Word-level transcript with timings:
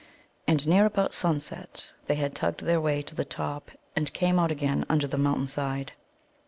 And 0.47 0.67
near 0.67 0.87
about 0.87 1.13
sunset 1.13 1.87
they 2.07 2.15
had 2.15 2.33
tugged 2.33 2.63
their 2.65 2.81
way 2.81 3.03
to 3.03 3.13
the 3.13 3.23
top, 3.23 3.69
and 3.95 4.11
came 4.13 4.39
out 4.39 4.49
again 4.49 4.81
upon 4.81 4.97
the 4.97 5.15
mountain 5.15 5.45
side. 5.45 5.91